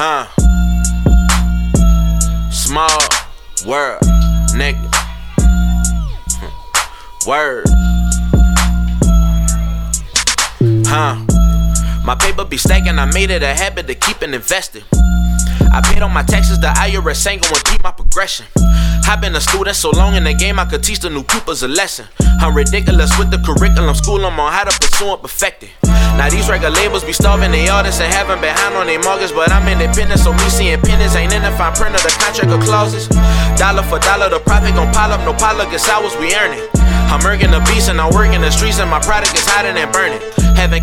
Huh. 0.00 0.28
Small 2.52 2.86
world, 3.66 4.00
nigga. 4.54 4.78
Word. 7.26 7.64
Huh. 10.86 11.16
My 12.04 12.14
paper 12.14 12.44
be 12.44 12.56
stacking, 12.56 12.96
I 12.96 13.06
made 13.06 13.30
it 13.30 13.42
a 13.42 13.52
habit 13.52 13.88
to 13.88 13.96
keep 13.96 14.22
it 14.22 14.32
invested. 14.32 14.84
I 14.92 15.80
paid 15.82 16.00
all 16.00 16.08
my 16.08 16.22
taxes, 16.22 16.60
the 16.60 16.68
IRS 16.68 17.26
ain't 17.28 17.42
gonna 17.42 17.60
keep 17.64 17.82
my 17.82 17.90
progression. 17.90 18.46
I've 19.08 19.22
been 19.22 19.34
a 19.34 19.40
student 19.40 19.74
so 19.74 19.88
long 19.88 20.16
in 20.16 20.24
the 20.24 20.34
game, 20.34 20.58
I 20.58 20.66
could 20.66 20.84
teach 20.84 21.00
the 21.00 21.08
new 21.08 21.24
pupils 21.24 21.62
a 21.62 21.68
lesson. 21.68 22.04
I'm 22.44 22.54
ridiculous 22.54 23.08
with 23.18 23.30
the 23.30 23.40
curriculum, 23.40 23.94
school 23.94 24.20
I'm 24.20 24.38
on 24.38 24.52
how 24.52 24.64
to 24.64 24.78
pursue 24.78 25.08
and 25.08 25.22
perfect 25.22 25.62
it. 25.62 25.70
Now 26.20 26.28
these 26.28 26.46
record 26.50 26.76
labels 26.76 27.04
be 27.04 27.14
starving 27.14 27.50
the 27.50 27.70
artists 27.70 28.02
and 28.02 28.12
having 28.12 28.38
behind 28.44 28.76
on 28.76 28.84
their 28.84 29.00
mortgage, 29.00 29.32
but 29.32 29.50
I'm 29.50 29.64
independent, 29.64 30.20
so 30.20 30.36
me 30.36 30.44
seeing 30.52 30.78
pennies 30.82 31.16
ain't 31.16 31.32
in 31.32 31.40
the 31.40 31.50
fine 31.56 31.72
print 31.72 31.96
of 31.96 32.02
the 32.04 32.12
contract 32.20 32.52
or 32.52 32.60
clauses. 32.60 33.08
Dollar 33.56 33.82
for 33.88 33.98
dollar, 33.98 34.28
the 34.28 34.40
profit 34.44 34.76
gon' 34.76 34.92
pile 34.92 35.16
up, 35.16 35.24
no 35.24 35.32
pile 35.32 35.56
of 35.56 35.72
hours 35.88 36.12
we 36.20 36.36
earn 36.36 36.52
it. 36.52 36.68
I'm 37.08 37.24
working 37.24 37.50
the 37.50 37.64
beast 37.64 37.88
and 37.88 37.98
I 37.98 38.12
work 38.12 38.28
in 38.36 38.42
the 38.44 38.52
streets 38.52 38.78
and 38.78 38.90
my 38.90 39.00
product 39.00 39.32
is 39.32 39.48
hotter 39.48 39.72
than 39.72 39.88
burning. 39.90 40.20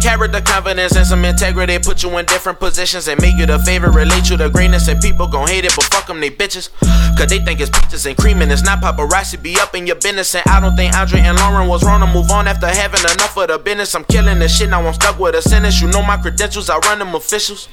Character, 0.06 0.40
confidence, 0.40 0.96
and 0.96 1.08
some 1.08 1.26
integrity 1.26 1.80
put 1.80 2.04
you 2.04 2.16
in 2.20 2.28
different 2.28 2.60
positions 2.60 3.08
and 3.08 3.20
make 3.20 3.38
you 3.38 3.48
the 3.48 3.58
favorite, 3.58 3.96
relate 3.96 4.30
you 4.30 4.38
to 4.38 4.52
greatness, 4.52 4.88
and 4.88 5.02
people 5.02 5.26
gon' 5.26 5.48
hate 5.48 5.66
it, 5.66 5.74
but 5.76 5.86
fuck 5.86 6.06
them, 6.06 6.20
they 6.20 6.30
bitches. 6.30 6.70
Cause 7.18 7.26
they 7.26 7.40
think 7.40 7.60
it's 7.60 7.72
peaches 7.72 8.06
and 8.06 8.16
cream 8.16 8.44
and 8.44 8.52
it's 8.52 8.62
not 8.62 8.82
paparazzi, 8.82 9.42
be 9.42 9.60
up 9.60 9.74
in 9.74 9.88
your 9.88 9.96
business. 9.96 10.36
And 10.36 10.44
I 10.46 10.60
don't 10.60 10.76
think 10.76 10.94
Andre 10.94 11.22
and 11.22 11.36
Lauryn 11.40 11.68
was 11.68 11.84
wrong 11.84 12.02
to 12.02 12.06
move 12.06 12.30
on 12.30 12.48
after 12.48 12.68
having 12.68 13.00
enough 13.00 13.36
of 13.36 13.48
the 13.48 13.58
business. 13.58 13.96
I'm 13.96 14.04
killing 14.04 14.38
this 14.38 14.56
shit, 14.56 14.70
now 14.70 14.86
I'm 14.86 14.94
stuck 14.94 15.18
with 15.18 15.34
a 15.34 15.42
sentence. 15.42 15.82
You 15.82 15.88
know 15.88 16.04
my 16.04 16.18
credentials, 16.18 16.70
I 16.70 16.78
run 16.78 17.00
them 17.00 17.16
officials. 17.16 17.68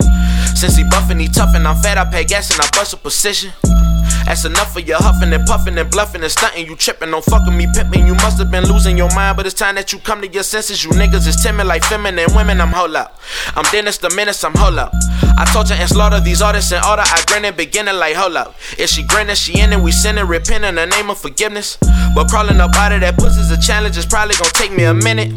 Since 0.54 0.76
he 0.76 0.84
buffing, 0.84 1.20
he 1.20 1.28
tough, 1.28 1.54
and 1.54 1.68
I'm 1.68 1.76
fat, 1.82 1.98
I 1.98 2.06
pay 2.06 2.24
gas 2.24 2.50
and 2.50 2.62
I 2.62 2.68
bust 2.72 2.94
a 2.94 2.96
position. 2.96 3.52
That's 4.32 4.46
enough 4.46 4.74
of 4.74 4.88
your 4.88 4.96
huffing 4.96 5.30
and 5.34 5.46
puffing 5.46 5.76
and 5.76 5.90
bluffing 5.90 6.22
and 6.22 6.32
stunting. 6.32 6.66
You 6.66 6.74
tripping, 6.74 7.10
don't 7.10 7.22
fucking 7.22 7.54
me 7.54 7.66
pimping. 7.70 8.06
You 8.06 8.14
must 8.14 8.38
have 8.38 8.50
been 8.50 8.64
losing 8.64 8.96
your 8.96 9.14
mind, 9.14 9.36
but 9.36 9.44
it's 9.44 9.54
time 9.54 9.74
that 9.74 9.92
you 9.92 9.98
come 9.98 10.22
to 10.22 10.26
your 10.26 10.42
senses. 10.42 10.82
You 10.82 10.88
niggas 10.88 11.26
is 11.28 11.36
timid 11.36 11.66
like 11.66 11.84
feminine 11.84 12.34
women. 12.34 12.58
I'm 12.58 12.72
hold 12.72 12.96
up. 12.96 13.20
I'm 13.54 13.70
Dennis 13.70 13.98
the 13.98 14.08
Menace, 14.16 14.42
I'm 14.42 14.54
hold 14.54 14.78
up. 14.78 14.94
I 15.36 15.44
torture 15.52 15.74
and 15.74 15.86
slaughter 15.86 16.18
these 16.18 16.40
artists 16.40 16.72
in 16.72 16.82
order. 16.82 17.02
I 17.04 17.22
grin 17.26 17.44
and 17.44 17.54
beginning 17.54 17.96
like 17.96 18.16
hold 18.16 18.36
up. 18.36 18.54
If 18.78 18.88
she 18.88 19.02
grinning, 19.02 19.36
she 19.36 19.60
in 19.60 19.70
it. 19.70 19.78
We 19.78 19.92
sinning, 19.92 20.26
repent 20.26 20.64
in 20.64 20.76
the 20.76 20.86
name 20.86 21.10
of 21.10 21.18
forgiveness. 21.18 21.76
But 22.14 22.30
crawling 22.30 22.58
up 22.58 22.74
out 22.76 22.92
of 22.92 23.02
that 23.02 23.18
pussy's 23.18 23.50
a 23.50 23.60
challenge. 23.60 23.98
It's 23.98 24.06
probably 24.06 24.34
gonna 24.36 24.48
take 24.52 24.72
me 24.72 24.84
a 24.84 24.94
minute. 24.94 25.30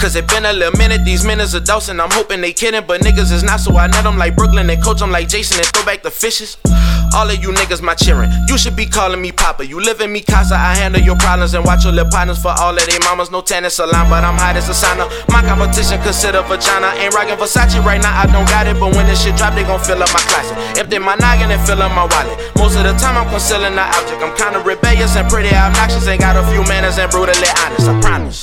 Cause 0.00 0.16
it 0.16 0.26
been 0.28 0.44
a 0.44 0.52
little 0.52 0.76
minute, 0.78 1.04
these 1.04 1.24
minutes 1.24 1.54
are 1.54 1.90
and 1.90 2.00
I'm 2.00 2.10
hoping 2.10 2.40
they 2.40 2.52
kidding, 2.52 2.84
but 2.86 3.00
niggas 3.00 3.32
is 3.32 3.42
not, 3.42 3.60
so 3.60 3.76
I 3.76 3.86
net 3.86 4.04
them 4.04 4.18
like 4.18 4.36
Brooklyn 4.36 4.68
and 4.68 4.82
coach 4.82 4.98
them 4.98 5.10
like 5.10 5.28
Jason 5.28 5.58
and 5.58 5.66
throw 5.68 5.84
back 5.84 6.02
the 6.02 6.10
fishes. 6.10 6.58
All 7.14 7.30
of 7.30 7.38
you 7.38 7.50
niggas 7.54 7.80
my 7.80 7.94
cheering. 7.94 8.30
You 8.48 8.58
should 8.58 8.74
be 8.74 8.86
calling 8.86 9.22
me 9.22 9.30
Papa. 9.30 9.64
You 9.64 9.78
live 9.80 10.00
in 10.00 10.10
me 10.10 10.20
casa, 10.20 10.56
I 10.56 10.74
handle 10.74 11.00
your 11.00 11.14
problems 11.16 11.54
and 11.54 11.64
watch 11.64 11.84
your 11.84 11.92
little 11.92 12.10
partners 12.10 12.42
for 12.42 12.50
all 12.50 12.74
of 12.74 12.84
they 12.86 12.98
mamas. 13.06 13.30
No 13.30 13.40
tennis 13.40 13.76
salon, 13.76 14.10
but 14.10 14.24
I'm 14.24 14.34
hot 14.34 14.56
as 14.56 14.68
a 14.68 14.74
sauna. 14.74 15.06
My 15.30 15.40
competition 15.46 16.02
consider 16.02 16.42
vagina. 16.42 16.90
Ain't 16.98 17.14
rocking 17.14 17.36
Versace 17.36 17.78
right 17.84 18.02
now, 18.02 18.10
I 18.18 18.26
don't 18.26 18.48
got 18.50 18.66
it. 18.66 18.80
But 18.80 18.96
when 18.96 19.06
this 19.06 19.22
shit 19.22 19.36
drop, 19.36 19.54
they 19.54 19.62
gon' 19.62 19.78
fill 19.78 20.02
up 20.02 20.10
my 20.12 20.18
closet. 20.26 20.58
If 20.76 20.90
they 20.90 20.98
my 20.98 21.14
noggin 21.14 21.50
and 21.50 21.62
fill 21.62 21.80
up 21.82 21.94
my 21.94 22.02
wallet. 22.10 22.34
Most 22.58 22.76
of 22.76 22.82
the 22.82 22.92
time 22.98 23.16
I'm 23.16 23.30
concealing 23.30 23.78
the 23.78 23.86
object. 23.86 24.18
I'm 24.18 24.34
kinda 24.34 24.58
rebellious 24.66 25.14
and 25.14 25.30
pretty 25.30 25.54
obnoxious. 25.54 26.08
Ain't 26.08 26.20
got 26.20 26.34
a 26.34 26.42
few 26.50 26.66
manners 26.66 26.98
and 26.98 27.10
brutally 27.10 27.46
honest, 27.62 27.88
I 27.88 27.94
promise. 28.02 28.42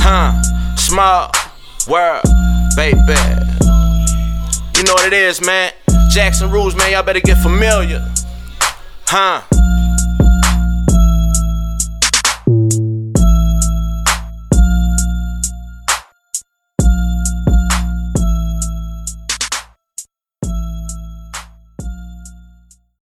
Huh, 0.00 0.32
small 0.76 1.30
world, 1.86 2.24
baby. 2.74 3.20
You 4.76 4.82
know 4.88 4.94
what 4.96 5.06
it 5.06 5.12
is, 5.12 5.44
man. 5.44 5.72
Jackson 6.08 6.50
rules, 6.50 6.74
man. 6.74 6.92
Y'all 6.92 7.02
better 7.02 7.20
get 7.20 7.38
familiar. 7.42 8.06
Huh? 9.06 9.42